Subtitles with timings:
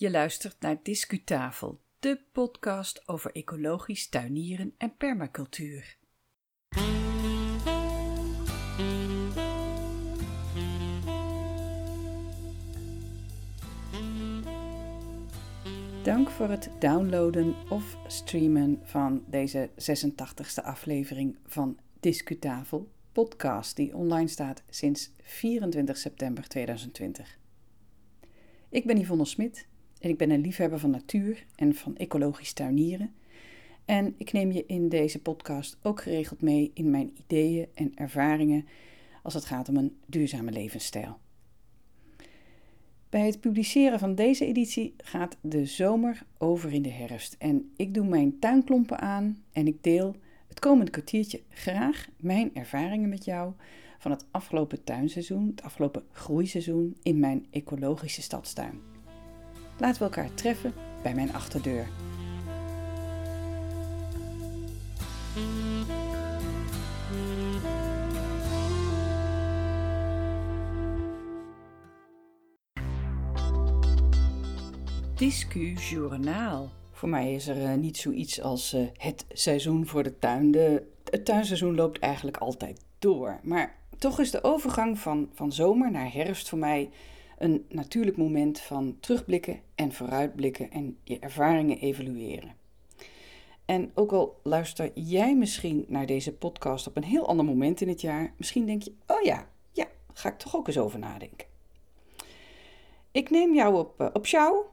[0.00, 5.96] Je luistert naar Discutafel, de podcast over ecologisch tuinieren en permacultuur.
[16.02, 24.28] Dank voor het downloaden of streamen van deze 86e aflevering van Discutafel podcast, die online
[24.28, 27.38] staat sinds 24 september 2020.
[28.68, 29.68] Ik ben Yvonne Smit
[30.00, 33.12] en ik ben een liefhebber van natuur en van ecologisch tuinieren.
[33.84, 38.66] En ik neem je in deze podcast ook geregeld mee in mijn ideeën en ervaringen
[39.22, 41.18] als het gaat om een duurzame levensstijl.
[43.08, 47.94] Bij het publiceren van deze editie gaat de zomer over in de herfst en ik
[47.94, 50.16] doe mijn tuinklompen aan en ik deel
[50.48, 53.52] het komende kwartiertje graag mijn ervaringen met jou
[53.98, 58.89] van het afgelopen tuinseizoen, het afgelopen groeiseizoen in mijn ecologische stadstuin.
[59.80, 61.86] Laten we elkaar treffen bij mijn achterdeur.
[75.14, 76.70] Discu Journaal.
[76.92, 80.50] Voor mij is er uh, niet zoiets als uh, het seizoen voor de tuin.
[80.50, 83.40] De, het tuinseizoen loopt eigenlijk altijd door.
[83.42, 86.90] Maar toch is de overgang van, van zomer naar herfst voor mij
[87.40, 92.54] een natuurlijk moment van terugblikken en vooruitblikken en je ervaringen evalueren.
[93.64, 97.88] En ook al luister jij misschien naar deze podcast op een heel ander moment in
[97.88, 101.46] het jaar, misschien denk je: oh ja, ja, ga ik toch ook eens over nadenken.
[103.10, 104.64] Ik neem jou op, uh, op jou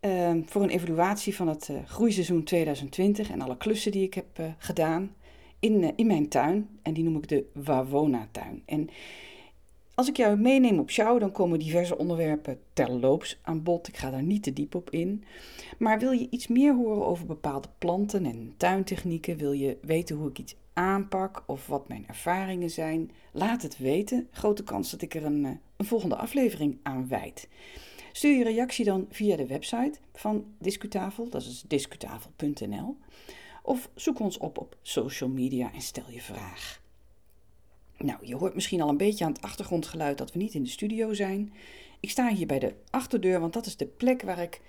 [0.00, 4.38] uh, voor een evaluatie van het uh, groeiseizoen 2020 en alle klussen die ik heb
[4.38, 5.14] uh, gedaan
[5.58, 6.78] in, in mijn tuin.
[6.82, 8.62] En die noem ik de Wawona-tuin.
[8.66, 8.90] En
[10.00, 13.88] als ik jou meeneem op show, dan komen diverse onderwerpen terloops aan bod.
[13.88, 15.24] Ik ga daar niet te diep op in.
[15.78, 19.36] Maar wil je iets meer horen over bepaalde planten en tuintechnieken?
[19.36, 23.10] Wil je weten hoe ik iets aanpak of wat mijn ervaringen zijn?
[23.32, 24.28] Laat het weten.
[24.30, 25.44] Grote kans dat ik er een,
[25.76, 27.48] een volgende aflevering aan wijd.
[28.12, 32.96] Stuur je reactie dan via de website van Discutafel, dat is discutafel.nl.
[33.62, 36.79] Of zoek ons op op social media en stel je vraag.
[38.04, 40.68] Nou, je hoort misschien al een beetje aan het achtergrondgeluid dat we niet in de
[40.68, 41.52] studio zijn.
[42.00, 44.60] Ik sta hier bij de achterdeur, want dat is de plek waar ik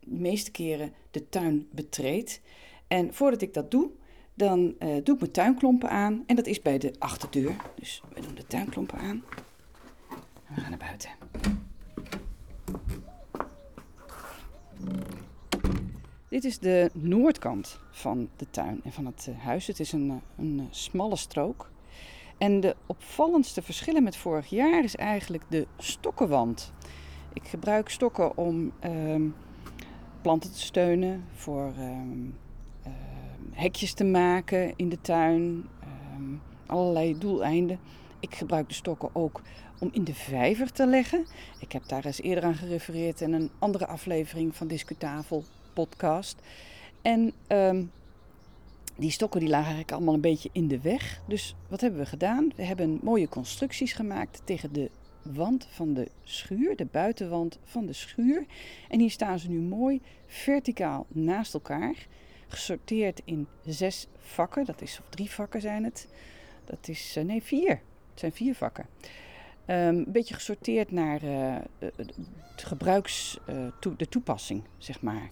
[0.00, 2.40] de meeste keren de tuin betreed.
[2.86, 3.90] En voordat ik dat doe,
[4.34, 6.24] dan uh, doe ik mijn tuinklompen aan.
[6.26, 7.56] En dat is bij de achterdeur.
[7.74, 9.24] Dus we doen de tuinklompen aan.
[10.46, 11.10] En we gaan naar buiten.
[16.28, 19.66] Dit is de noordkant van de tuin en van het eh, huis.
[19.66, 21.70] Het is een, eh, een eh, smalle strook.
[22.38, 26.72] En de opvallendste verschillen met vorig jaar is eigenlijk de stokkenwand.
[27.32, 29.30] Ik gebruik stokken om uh,
[30.22, 31.90] planten te steunen, voor uh,
[32.86, 32.92] uh,
[33.52, 36.34] hekjes te maken in de tuin, ehm,
[36.66, 37.78] allerlei doeleinden.
[38.20, 39.42] Ik gebruik de stokken ook
[39.78, 41.26] om in de vijver te leggen.
[41.60, 46.40] Ik heb daar eens eerder aan gerefereerd in een andere aflevering van Discutafel podcast.
[47.02, 47.32] En
[48.98, 51.20] die stokken die lagen eigenlijk allemaal een beetje in de weg.
[51.26, 52.52] Dus wat hebben we gedaan?
[52.56, 54.90] We hebben mooie constructies gemaakt tegen de
[55.22, 58.46] wand van de schuur, de buitenwand van de schuur.
[58.88, 62.06] En hier staan ze nu mooi verticaal naast elkaar,
[62.48, 64.64] gesorteerd in zes vakken.
[64.64, 66.08] Dat is, of drie vakken zijn het.
[66.64, 67.70] Dat is, eh, nee, vier.
[68.10, 68.86] Het zijn vier vakken.
[69.66, 72.12] Um, een beetje gesorteerd naar uh, het
[72.56, 73.38] gebruiks,
[73.80, 75.30] to, de toepassing, zeg maar.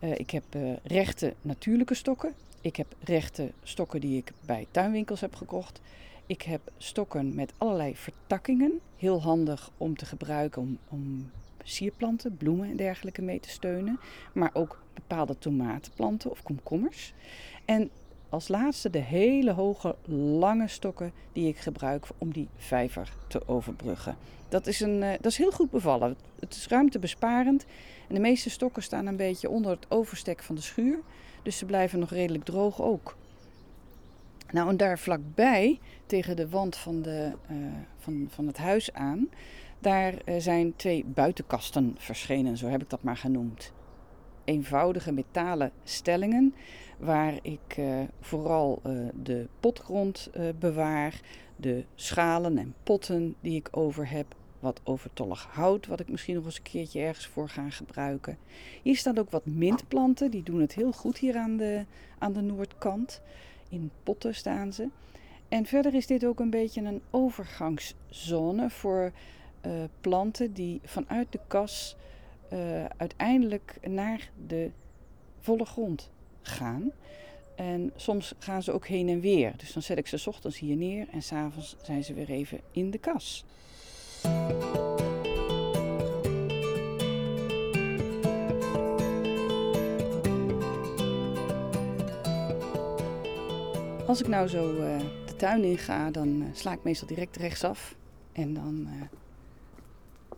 [0.00, 0.44] Ik heb
[0.82, 2.34] rechte natuurlijke stokken.
[2.64, 5.80] Ik heb rechte stokken die ik bij tuinwinkels heb gekocht.
[6.26, 8.80] Ik heb stokken met allerlei vertakkingen.
[8.96, 11.30] Heel handig om te gebruiken om, om
[11.62, 14.00] sierplanten, bloemen en dergelijke mee te steunen.
[14.32, 17.12] Maar ook bepaalde tomatenplanten of komkommers.
[17.64, 17.90] En
[18.28, 19.96] als laatste de hele hoge,
[20.38, 24.16] lange stokken die ik gebruik om die vijver te overbruggen.
[24.48, 26.16] Dat is, een, uh, dat is heel goed bevallen.
[26.40, 27.64] Het is ruimtebesparend.
[28.08, 30.98] En de meeste stokken staan een beetje onder het overstek van de schuur.
[31.44, 33.16] Dus ze blijven nog redelijk droog ook.
[34.50, 37.56] Nou, en daar vlakbij, tegen de wand van, de, uh,
[37.96, 39.28] van, van het huis aan,
[39.78, 43.72] daar uh, zijn twee buitenkasten verschenen, zo heb ik dat maar genoemd.
[44.44, 46.54] Eenvoudige metalen stellingen
[46.98, 48.82] waar ik uh, vooral
[49.22, 51.20] de potgrond bewaar,
[51.56, 54.34] de schalen en potten die ik over heb,
[54.64, 58.38] wat overtollig hout, wat ik misschien nog eens een keertje ergens voor ga gebruiken.
[58.82, 61.84] Hier staan ook wat mintplanten, die doen het heel goed hier aan de,
[62.18, 63.20] aan de noordkant.
[63.68, 64.88] In potten staan ze.
[65.48, 69.12] En verder is dit ook een beetje een overgangszone voor
[70.00, 71.96] planten die vanuit de kas
[72.52, 74.70] uh, uiteindelijk naar de
[75.40, 76.10] volle grond
[76.42, 76.92] gaan.
[77.56, 79.52] En soms gaan ze ook heen en weer.
[79.56, 82.90] Dus dan zet ik ze ochtends hier neer en s'avonds zijn ze weer even in
[82.90, 83.44] de kas.
[94.06, 97.36] Als ik nou zo uh, de tuin in ga, dan uh, sla ik meestal direct
[97.36, 97.96] rechtsaf.
[98.32, 99.02] En dan, uh,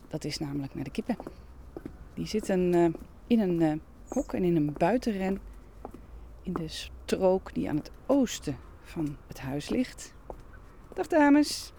[0.08, 1.16] dat is namelijk naar de kippen.
[2.14, 2.94] Die zitten
[3.26, 5.40] in een hok en in een buitenren
[6.42, 10.14] in de strook die aan het oosten van het huis ligt.
[10.94, 11.72] Dag dames.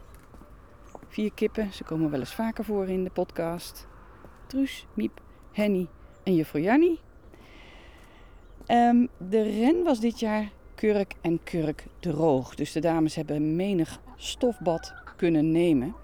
[1.08, 3.88] Vier kippen, ze komen wel eens vaker voor in de podcast.
[4.48, 5.88] Truus, Miep, Henny
[6.24, 7.00] en juffrouw Jannie.
[8.68, 12.56] Um, de ren was dit jaar kurk en kurk droog.
[12.56, 15.96] Dus de dames hebben menig stofbad kunnen nemen.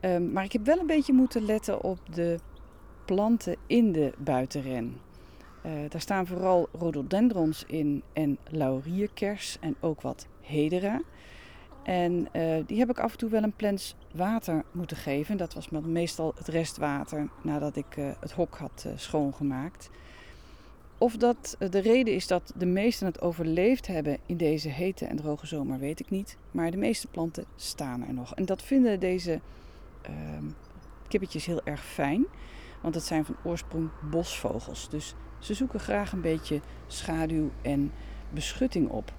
[0.00, 2.38] Um, maar ik heb wel een beetje moeten letten op de
[3.04, 5.00] planten in de buitenren.
[5.66, 11.00] Uh, daar staan vooral rhododendrons in en laurierkers en ook wat hedera.
[11.82, 15.36] En uh, die heb ik af en toe wel een plens water moeten geven.
[15.36, 19.90] Dat was meestal het restwater nadat ik uh, het hok had schoongemaakt.
[21.00, 25.16] Of dat de reden is dat de meesten het overleefd hebben in deze hete en
[25.16, 26.36] droge zomer, weet ik niet.
[26.50, 28.34] Maar de meeste planten staan er nog.
[28.34, 29.40] En dat vinden deze
[30.02, 30.44] ehm,
[31.08, 32.26] kippetjes heel erg fijn.
[32.82, 34.88] Want het zijn van oorsprong bosvogels.
[34.88, 37.92] Dus ze zoeken graag een beetje schaduw en
[38.30, 39.12] beschutting op.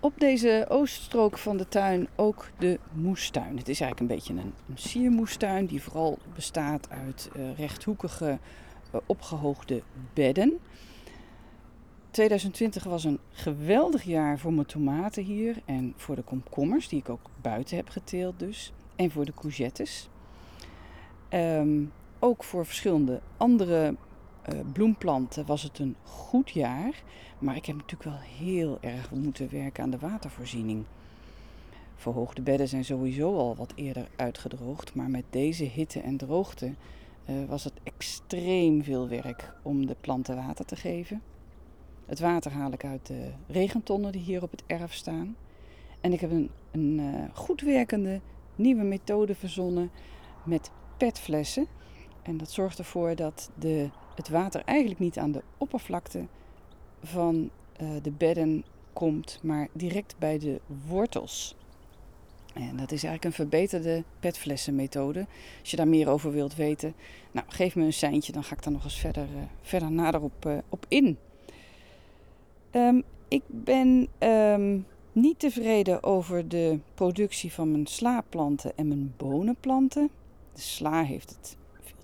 [0.00, 3.56] Op deze ooststrook van de tuin ook de moestuin.
[3.58, 8.38] Het is eigenlijk een beetje een, siermoestuin die vooral bestaat uit uh, rechthoekige
[9.06, 9.82] opgehoogde
[10.14, 10.58] bedden.
[12.10, 17.08] 2020 was een geweldig jaar voor mijn tomaten hier en voor de komkommers die ik
[17.08, 18.72] ook buiten heb geteeld dus.
[18.96, 20.08] En voor de courgettes.
[21.30, 23.94] Um, ook voor verschillende andere
[24.52, 27.02] uh, bloemplanten was het een goed jaar.
[27.38, 30.84] Maar ik heb natuurlijk wel heel erg moeten werken aan de watervoorziening.
[31.96, 34.94] Verhoogde bedden zijn sowieso al wat eerder uitgedroogd.
[34.94, 36.74] Maar met deze hitte en droogte
[37.48, 41.22] was het extreem veel werk om de planten water te geven.
[42.06, 45.36] Het water haal ik uit de regentonnen die hier op het erf staan.
[46.00, 48.20] En ik heb een, een uh, goed werkende
[48.56, 49.90] nieuwe methode verzonnen
[50.44, 51.66] met petflessen.
[52.22, 56.26] En dat zorgt ervoor dat de, het water eigenlijk niet aan de oppervlakte
[57.02, 57.50] van
[57.82, 61.56] uh, de bedden komt, maar direct bij de wortels.
[62.56, 65.26] En dat is eigenlijk een verbeterde petflessenmethode.
[65.60, 66.94] Als je daar meer over wilt weten,
[67.32, 70.22] nou, geef me een seintje, dan ga ik daar nog eens verder, uh, verder nader
[70.22, 71.18] op, uh, op in.
[72.72, 80.10] Um, ik ben um, niet tevreden over de productie van mijn slaapplanten en mijn bonenplanten.
[80.54, 81.56] De sla heeft het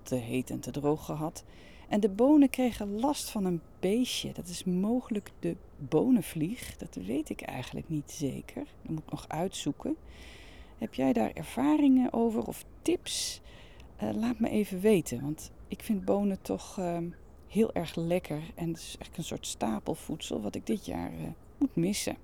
[0.02, 1.44] te heet en te droog gehad.
[1.88, 4.32] En de bonen kregen last van een beestje.
[4.32, 6.76] Dat is mogelijk de bonenvlieg.
[6.76, 8.64] Dat weet ik eigenlijk niet zeker.
[8.82, 9.96] Dat moet ik nog uitzoeken.
[10.82, 13.40] Heb jij daar ervaringen over of tips?
[14.02, 15.20] Uh, laat me even weten.
[15.20, 16.99] Want ik vind bonen toch uh,
[17.49, 18.40] heel erg lekker.
[18.55, 21.20] En het is eigenlijk een soort stapelvoedsel wat ik dit jaar uh,
[21.58, 22.17] moet missen.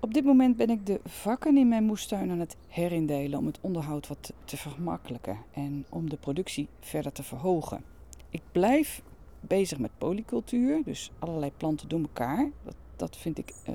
[0.00, 3.58] Op dit moment ben ik de vakken in mijn moestuin aan het herindelen om het
[3.60, 7.84] onderhoud wat te vergemakkelijken en om de productie verder te verhogen.
[8.30, 9.02] Ik blijf
[9.40, 12.50] bezig met polycultuur, dus allerlei planten door elkaar.
[12.64, 13.74] Dat, dat vind ik uh,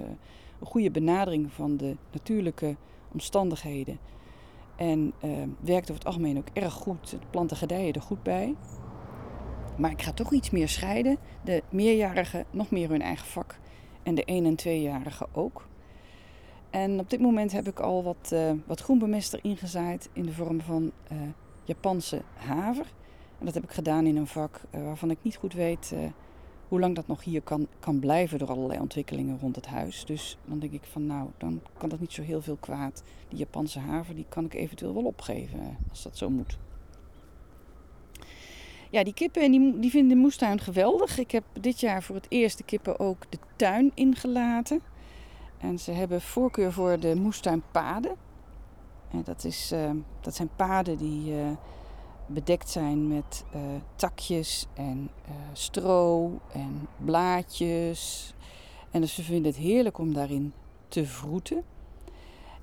[0.60, 2.76] een goede benadering van de natuurlijke
[3.12, 4.00] omstandigheden.
[4.76, 7.10] En uh, werkt over het algemeen ook erg goed.
[7.10, 8.56] De planten gedijen er goed bij.
[9.78, 11.18] Maar ik ga toch iets meer scheiden.
[11.44, 13.60] De meerjarigen nog meer hun eigen vak.
[14.04, 15.68] En de 1- en 2-jarigen ook.
[16.70, 20.62] En op dit moment heb ik al wat, uh, wat groenbemester ingezaaid in de vorm
[20.62, 21.18] van uh,
[21.64, 22.86] Japanse haver.
[23.40, 25.94] En dat heb ik gedaan in een vak waarvan ik niet goed weet
[26.68, 30.06] hoe lang dat nog hier kan, kan blijven door allerlei ontwikkelingen rond het huis.
[30.06, 33.04] Dus dan denk ik van nou, dan kan dat niet zo heel veel kwaad.
[33.30, 36.58] Die Japanse haver die kan ik eventueel wel opgeven als dat zo moet.
[38.90, 41.18] Ja, die kippen die, die vinden de moestuin geweldig.
[41.18, 44.82] Ik heb dit jaar voor het eerst de kippen ook de tuin ingelaten.
[45.58, 48.16] En ze hebben voorkeur voor de moestuinpaden.
[49.12, 51.50] En dat, is, uh, dat zijn paden die uh,
[52.28, 53.62] bedekt zijn met uh,
[53.96, 55.10] takjes en
[55.54, 58.34] stro en blaadjes.
[58.92, 60.54] En dus ze vinden het heerlijk om daarin
[60.88, 61.64] te vroeten.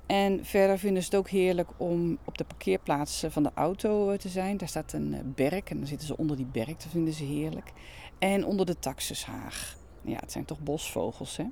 [0.05, 4.29] En verder vinden ze het ook heerlijk om op de parkeerplaats van de auto te
[4.29, 4.57] zijn.
[4.57, 6.67] Daar staat een berk en dan zitten ze onder die berk.
[6.81, 7.71] Dat vinden ze heerlijk.
[8.19, 9.77] En onder de taxushaag.
[10.01, 11.45] Ja, het zijn toch bosvogels, hè?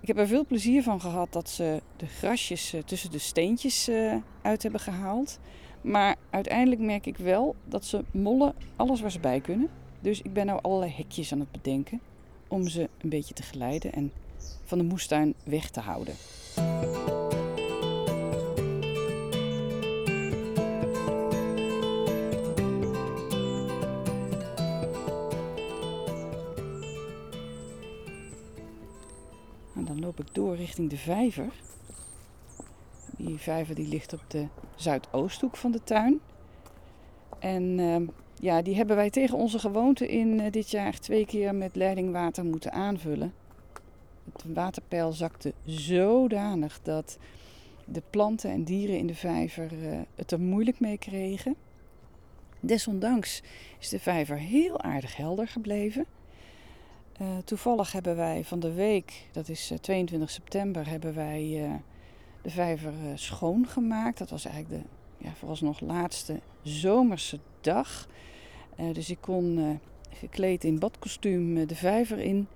[0.00, 3.88] Ik heb er veel plezier van gehad dat ze de grasjes eh, tussen de steentjes
[3.88, 5.38] eh, uit hebben gehaald.
[5.84, 9.68] Maar uiteindelijk merk ik wel dat ze mollen alles waar ze bij kunnen.
[10.00, 12.00] Dus ik ben nou allerlei hekjes aan het bedenken
[12.48, 14.12] om ze een beetje te geleiden en
[14.64, 16.14] van de moestuin weg te houden.
[29.74, 31.52] En dan loop ik door richting de vijver.
[33.24, 36.20] Die vijver die ligt op de zuidoosthoek van de tuin.
[37.38, 38.06] En ehm,
[38.40, 42.44] ja, die hebben wij tegen onze gewoonte in uh, dit jaar twee keer met leidingwater
[42.44, 43.34] moeten aanvullen.
[44.32, 47.18] Het waterpeil zakte zodanig dat
[47.84, 51.56] de planten en dieren in de vijver uh, het er moeilijk mee kregen.
[52.60, 53.42] Desondanks
[53.78, 56.06] is de vijver heel aardig helder gebleven.
[57.20, 61.70] Uh, toevallig hebben wij van de week, dat is 22 september, hebben wij
[62.44, 64.18] de vijver schoongemaakt.
[64.18, 64.88] Dat was eigenlijk de
[65.24, 68.08] ja, vooralsnog laatste zomerse dag.
[68.80, 69.70] Uh, dus ik kon uh,
[70.10, 72.46] gekleed in badkostuum de vijver in.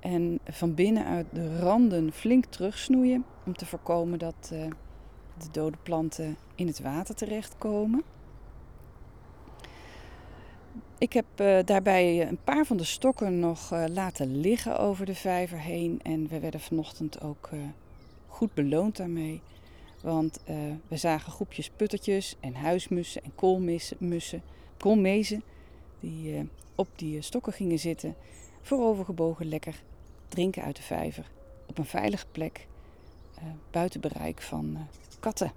[0.00, 3.24] En van binnenuit de randen flink terugsnoeien.
[3.46, 4.34] Om te voorkomen dat
[5.38, 8.02] de dode planten in het water terechtkomen.
[10.98, 11.26] Ik heb
[11.64, 16.00] daarbij een paar van de stokken nog laten liggen over de vijver heen.
[16.02, 17.50] En we werden vanochtend ook
[18.42, 19.40] goed beloond daarmee.
[20.00, 20.40] Want
[20.88, 24.42] we zagen groepjes puttertjes en huismussen en koolmussen,
[24.76, 25.42] koolmezen
[26.00, 26.40] die uh,
[26.74, 28.14] op die stokken gingen zitten,
[28.62, 29.82] voorovergebogen lekker
[30.28, 31.30] drinken uit de vijver
[31.66, 32.66] op een veilige plek
[33.70, 34.86] buiten bereik van
[35.20, 35.52] katten.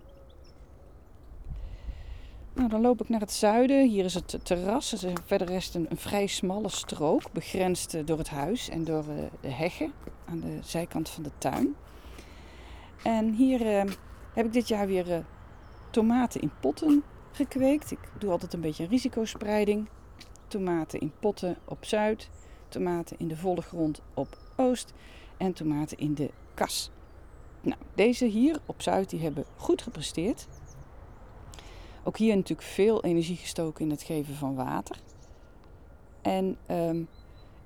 [2.53, 3.89] Nou, dan loop ik naar het zuiden.
[3.89, 4.91] Hier is het terras.
[4.91, 9.03] Het is verder rest een, een vrij smalle strook, begrensd door het huis en door
[9.41, 9.93] de heggen
[10.25, 11.75] aan de zijkant van de tuin.
[13.05, 13.85] En hier
[14.33, 15.25] heb ik dit jaar weer
[15.89, 17.91] tomaten in potten gekweekt.
[17.91, 19.87] Ik doe altijd een beetje risicospreiding
[20.47, 22.29] tomaten in potten op zuid,
[22.67, 24.93] tomaten in de volle grond op oost
[25.37, 26.91] en tomaten in de kas.
[27.61, 30.47] Nou, deze hier op zuid die hebben goed gepresteerd.
[32.03, 34.99] Ook hier natuurlijk veel energie gestoken in het geven van water.
[36.21, 37.07] En um,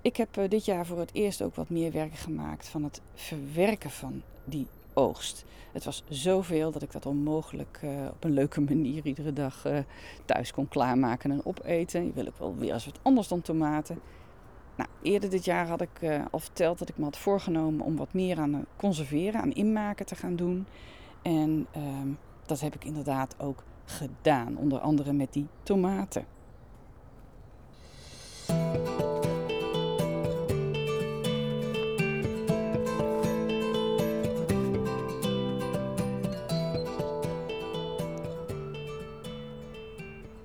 [0.02, 3.02] ik heb uh, dit jaar voor het eerst ook wat meer werk gemaakt van het
[3.14, 4.68] verwerken van die
[5.00, 5.46] oogst.
[5.72, 9.78] Het was zoveel dat ik dat onmogelijk uh, op een leuke manier iedere dag uh,
[10.26, 12.06] thuis kon klaarmaken en opeten.
[12.06, 14.00] Je wil ook wel weer eens wat anders dan tomaten.
[14.76, 17.96] Nou, eerder dit jaar had ik uh, al verteld dat ik me had voorgenomen om
[17.96, 20.68] wat meer aan conserveren, aan inmaken te gaan doen.
[21.22, 22.10] En ehm,
[22.46, 26.26] dat heb ik inderdaad ook gedaan, onder andere met die tomaten.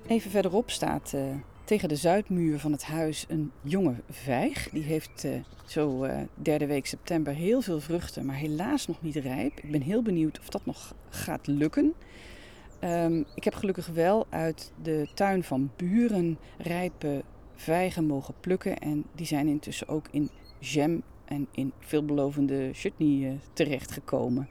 [0.07, 1.21] Even verderop staat uh,
[1.63, 4.69] tegen de zuidmuur van het huis een jonge vijg.
[4.69, 5.31] Die heeft uh,
[5.65, 9.59] zo uh, derde week september heel veel vruchten, maar helaas nog niet rijp.
[9.59, 11.93] Ik ben heel benieuwd of dat nog gaat lukken.
[12.83, 17.23] Um, ik heb gelukkig wel uit de tuin van buren rijpe
[17.55, 18.77] vijgen mogen plukken.
[18.77, 24.47] En die zijn intussen ook in jam en in veelbelovende chutney terechtgekomen.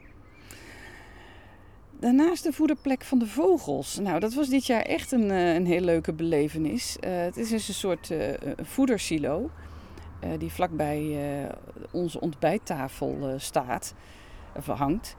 [1.99, 3.99] Daarnaast de voederplek van de vogels.
[3.99, 6.97] Nou, dat was dit jaar echt een, eh, een heel leuke belevenis.
[6.99, 9.49] Uh, het is dus een soort uh, voedersilo
[10.37, 11.17] die vlakbij
[11.91, 13.93] onze ontbijttafel staat,
[14.55, 15.15] of hangt.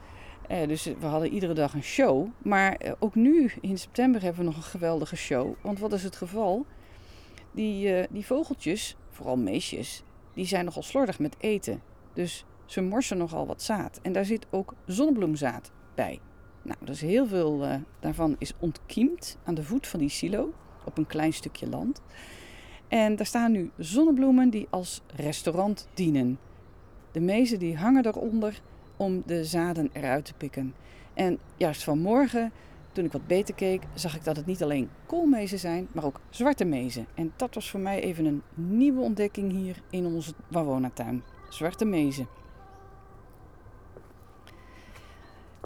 [0.49, 2.27] dus we hadden iedere dag een show.
[2.43, 5.55] Maar ook nu in september hebben we nog een geweldige show.
[5.61, 6.67] Want wat is het geval?
[7.53, 10.03] Die, die vogeltjes, vooral meisjes,
[10.35, 11.83] die zijn nogal slordig met eten.
[12.15, 13.99] Dus ze morsen nogal wat zaad.
[14.03, 16.21] En daar zit ook zonnebloemzaad bij.
[16.67, 20.53] Nou, dus heel veel uh, daarvan is ontkiemd aan de voet van die silo
[20.85, 22.03] op een klein stukje land.
[22.89, 26.39] En daar staan nu zonnebloemen die als restaurant dienen.
[27.13, 28.61] De mezen die hangen eronder
[28.97, 30.75] om de zaden eruit te pikken.
[31.15, 32.53] En juist vanmorgen,
[32.93, 36.21] toen ik wat beter keek, zag ik dat het niet alleen koolmezen zijn, maar ook
[36.31, 37.07] zwarte mezen.
[37.15, 41.23] En dat was voor mij even een nieuwe ontdekking hier in onze Wawona-tuin.
[41.49, 42.27] Zwarte mezen.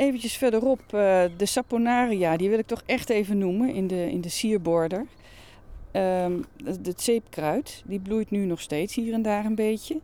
[0.00, 0.90] Eventjes verderop uh,
[1.36, 5.06] de saponaria, die wil ik toch echt even noemen in de, in de sierborder.
[5.92, 10.00] Um, het zeepkruid, die bloeit nu nog steeds hier en daar een beetje.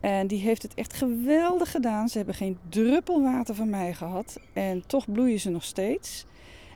[0.00, 2.08] En die heeft het echt geweldig gedaan.
[2.08, 4.40] Ze hebben geen druppel water van mij gehad.
[4.52, 6.24] En toch bloeien ze nog steeds.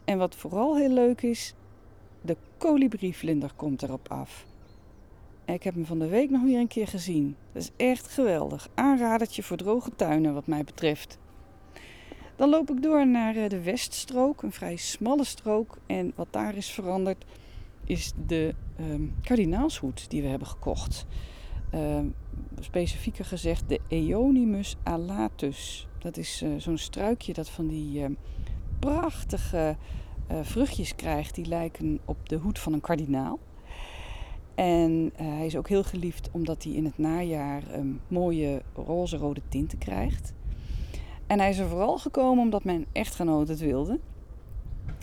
[0.04, 1.54] En wat vooral heel leuk is,
[2.20, 4.46] de kolibrievlinder komt erop af.
[5.44, 7.36] Ik heb hem van de week nog weer een keer gezien.
[7.52, 8.68] Dat is echt geweldig.
[8.74, 11.18] Aanradertje voor droge tuinen wat mij betreft.
[12.40, 15.78] Dan loop ik door naar eh, de Weststrook, een vrij smalle strook.
[15.86, 17.24] En wat daar is veranderd
[17.84, 21.06] is de um, kardinaalshoed die we hebben gekocht.
[21.74, 21.98] Uh,
[22.60, 25.88] specifieker gezegd de Eonimus alatus.
[25.98, 28.06] Dat is uh, zo'n struikje dat van die uh,
[28.78, 29.76] prachtige
[30.30, 31.34] uh, vruchtjes krijgt.
[31.34, 33.38] Die lijken op de hoed van een kardinaal.
[34.54, 39.78] En hij is ook heel geliefd omdat hij in het najaar um, mooie roze-rode tinten
[39.78, 40.32] krijgt.
[41.30, 44.00] En hij is er vooral gekomen omdat mijn echtgenoot het wilde.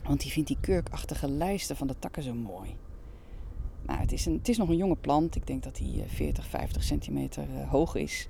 [0.04, 2.76] Want die vindt die kurkachtige lijsten van de takken zo mooi.
[3.86, 5.36] Nou, het, is een, het is nog een jonge plant.
[5.36, 8.30] Ik denk dat hij 40, 50 centimeter uh, hoog is.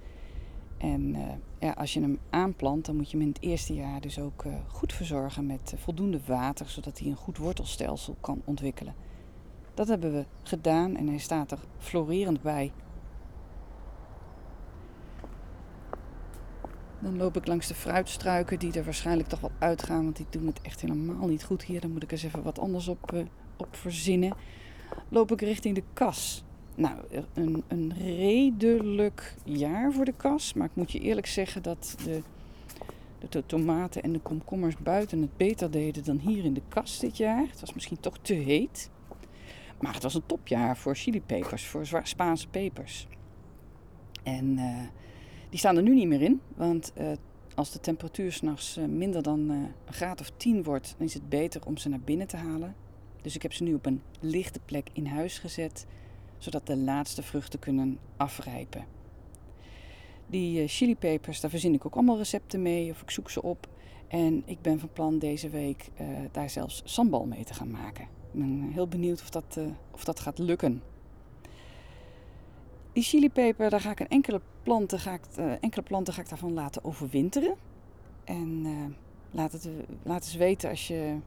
[0.77, 1.21] En uh,
[1.59, 4.43] ja, als je hem aanplant, dan moet je hem in het eerste jaar dus ook
[4.45, 8.95] uh, goed verzorgen met voldoende water, zodat hij een goed wortelstelsel kan ontwikkelen.
[9.73, 12.71] Dat hebben we gedaan en hij staat er florerend bij.
[16.99, 20.45] Dan loop ik langs de fruitstruiken die er waarschijnlijk toch wel uitgaan, want die doen
[20.45, 21.81] het echt helemaal niet goed hier.
[21.81, 23.21] Dan moet ik eens even wat anders op, uh,
[23.57, 24.33] op verzinnen.
[25.09, 26.43] Loop ik richting de kas.
[26.75, 26.99] Nou,
[27.33, 30.53] een, een redelijk jaar voor de kas.
[30.53, 32.21] Maar ik moet je eerlijk zeggen dat de,
[33.29, 37.17] de tomaten en de komkommers buiten het beter deden dan hier in de kas dit
[37.17, 37.47] jaar.
[37.49, 38.89] Het was misschien toch te heet.
[39.81, 43.07] Maar het was een topjaar voor chilipepers, voor Spaanse pepers.
[44.23, 44.77] En uh,
[45.49, 47.11] die staan er nu niet meer in, want uh,
[47.55, 51.13] als de temperatuur s'nachts uh, minder dan uh, een graad of 10 wordt, dan is
[51.13, 52.75] het beter om ze naar binnen te halen.
[53.21, 55.85] Dus ik heb ze nu op een lichte plek in huis gezet,
[56.37, 58.85] zodat de laatste vruchten kunnen afrijpen.
[60.27, 63.67] Die chilipepers, daar verzin ik ook allemaal recepten mee, of ik zoek ze op.
[64.07, 65.89] En ik ben van plan deze week
[66.31, 68.03] daar zelfs sambal mee te gaan maken.
[68.03, 69.59] Ik ben heel benieuwd of dat,
[69.91, 70.81] of dat gaat lukken.
[72.97, 76.29] Die chilipeper, daar ga ik een enkele planten, ga ik, uh, enkele planten ga ik
[76.29, 77.55] daarvan laten overwinteren.
[78.23, 78.85] En uh,
[79.31, 79.69] laat, het,
[80.05, 81.17] eens weten als je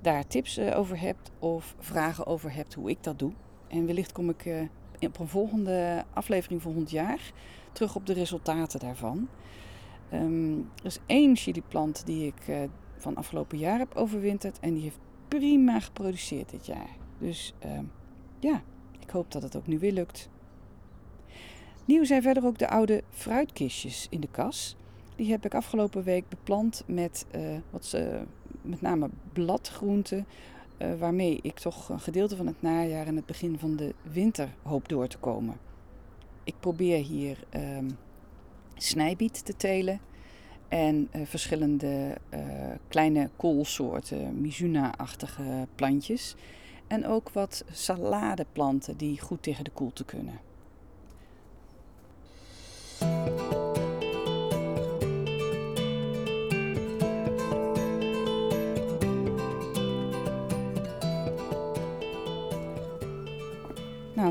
[0.00, 3.32] daar tips uh, over hebt of vragen over hebt hoe ik dat doe.
[3.68, 4.68] En wellicht kom ik
[5.00, 7.32] op een volgende aflevering volgend jaar
[7.72, 9.28] terug op de resultaten daarvan.
[10.12, 15.00] Um, er is één chiliplant die ik van afgelopen jaar heb overwinterd en die heeft
[15.28, 16.96] prima geproduceerd dit jaar.
[17.18, 17.84] Dus ehm,
[18.38, 18.62] ja,
[19.00, 20.30] ik hoop dat het ook nu weer lukt.
[21.84, 24.76] Nieuw zijn verder ook de oude fruitkistjes in de kas.
[25.16, 28.20] Die heb ik afgelopen week beplant met uh, wat, uh,
[28.62, 30.26] met name bladgroenten.
[30.78, 34.48] Uh, waarmee ik toch een gedeelte van het najaar en het begin van de winter
[34.62, 35.56] hoop door te komen.
[36.44, 37.90] Ik probeer hier ehm,
[38.74, 40.00] snijbiet te telen
[40.68, 42.16] en verschillende
[42.88, 46.34] kleine koolsoorten, Mizuna-achtige plantjes.
[46.86, 50.40] En ook wat saladeplanten die goed tegen de koelte kunnen.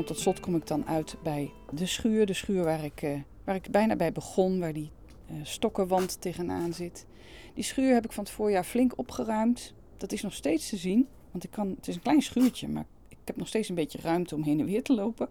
[0.04, 2.26] Tot slot kom ik dan uit bij de schuur.
[2.26, 4.90] De schuur waar ik, uh, waar ik bijna bij begon, waar die
[5.30, 7.06] uh, stokkenwand tegenaan zit.
[7.54, 9.74] Die schuur heb ik van het voorjaar flink opgeruimd.
[9.96, 12.86] Dat is nog steeds te zien, want ik kan, het is een klein schuurtje, maar
[13.08, 15.28] ik heb nog steeds een beetje ruimte om heen en weer te lopen.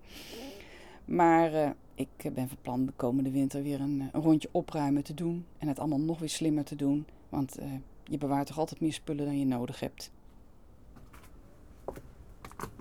[1.06, 5.46] Maar uh, ik ben van plan de komende winter weer een, rondje opruimen te doen.
[5.58, 7.06] En het allemaal nog weer slimmer te doen.
[7.30, 7.58] Want
[8.04, 10.12] je bewaart toch altijd meer spullen dan je nodig hebt.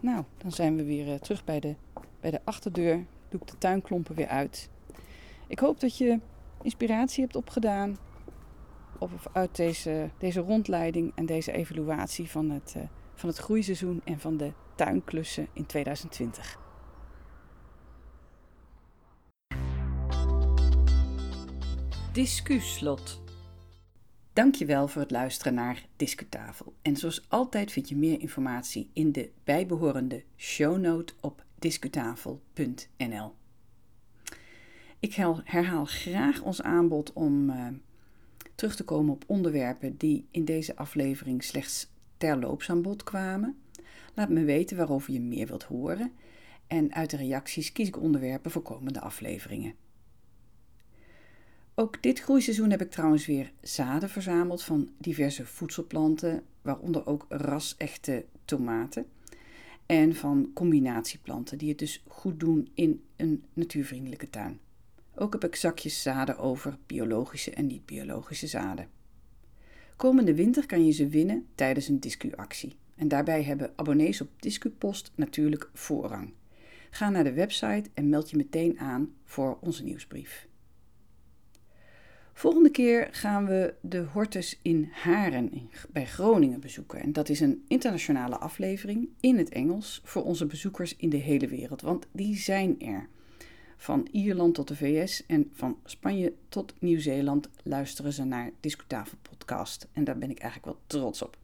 [0.00, 1.74] Nou, dan zijn we weer uh, terug bij de,
[2.20, 3.04] bij de achterdeur.
[3.28, 4.70] Doe ik de tuinklompen weer uit.
[5.46, 6.20] Ik hoop dat je
[6.62, 7.96] inspiratie hebt opgedaan.
[8.98, 12.76] Of uit deze, deze rondleiding en deze evaluatie van het,
[13.14, 16.58] van het groeiseizoen en van de tuinklussen in 2020.
[22.12, 23.20] Discuslot.
[24.32, 26.74] Dankjewel voor het luisteren naar Discutafel.
[26.82, 33.34] En zoals altijd vind je meer informatie in de bijbehorende shownote op discutafel.nl.
[34.98, 35.14] Ik
[35.44, 37.66] herhaal graag ons aanbod om uh,
[38.54, 43.60] terug te komen op onderwerpen die in deze aflevering slechts terloops aan bod kwamen.
[44.14, 46.12] Laat me weten waarover je meer wilt horen.
[46.66, 49.74] En uit de reacties kies ik onderwerpen voor komende afleveringen.
[51.80, 58.24] Ook dit groeiseizoen heb ik trouwens weer zaden verzameld van diverse voedselplanten, waaronder ook ras-echte
[58.44, 59.06] tomaten.
[59.86, 64.58] En van combinatieplanten die het dus goed doen in een natuurvriendelijke tuin.
[65.14, 68.88] Ook heb ik zakjes zaden over biologische en niet-biologische zaden.
[69.96, 72.74] Komende winter kan je ze winnen tijdens een discuactie.
[72.96, 76.32] En daarbij hebben abonnees op DiscuPost natuurlijk voorrang.
[76.90, 80.48] Ga naar de website en meld je meteen aan voor onze nieuwsbrief.
[82.40, 87.00] Volgende keer gaan we de Hortus in Haren bij Groningen bezoeken.
[87.00, 91.48] En dat is een internationale aflevering in het Engels voor onze bezoekers in de hele
[91.48, 93.08] wereld, want die zijn er.
[93.76, 99.88] Van Ierland tot de VS en van Spanje tot Nieuw-Zeeland luisteren ze naar Discutafel podcast.
[99.92, 101.38] En daar ben ik eigenlijk wel trots op.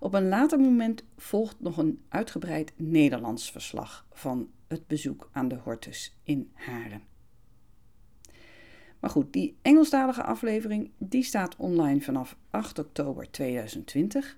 [0.00, 5.56] Op een later moment volgt nog een uitgebreid Nederlands verslag van het bezoek aan de
[5.56, 7.07] Hortus in Haren.
[9.00, 14.36] Maar goed, die Engelstalige aflevering die staat online vanaf 8 oktober 2020.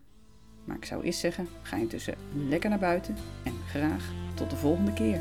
[0.65, 2.15] Maar ik zou eerst zeggen, ga intussen
[2.49, 5.21] lekker naar buiten en graag tot de volgende keer.